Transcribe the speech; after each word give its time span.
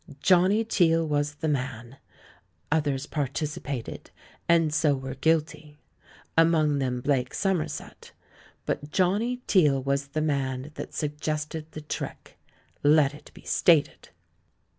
Johnny 0.19 0.65
Teale 0.65 1.05
was 1.07 1.35
the 1.35 1.47
man! 1.47 1.97
Others 2.71 3.05
partici 3.05 3.61
pated, 3.61 4.09
and 4.49 4.73
so 4.73 4.95
were 4.95 5.13
guilty— 5.13 5.77
among 6.35 6.79
theai 6.79 7.03
Blake 7.03 7.35
Somerset— 7.35 8.11
but 8.65 8.89
Johnny 8.89 9.43
Teale 9.45 9.83
was 9.85 10.07
the 10.07 10.21
man 10.21 10.71
that 10.73 10.95
suggested 10.95 11.71
the 11.73 11.81
trick; 11.81 12.39
let 12.81 13.13
it 13.13 13.29
be 13.35 13.43
stated! 13.43 14.09